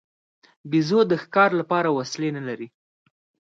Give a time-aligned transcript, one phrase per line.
[0.69, 2.67] بیزو د ښکار لپاره وسلې نه لري.